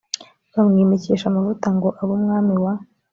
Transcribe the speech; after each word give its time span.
bamwimikisha 0.53 1.25
amavuta 1.27 1.67
ngo 1.75 1.89
abe 1.99 2.11
umwami 2.17 2.55
wa 2.63 2.73